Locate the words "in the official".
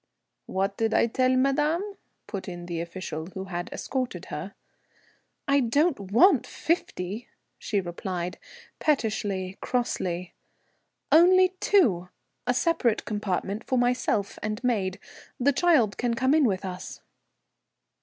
2.47-3.27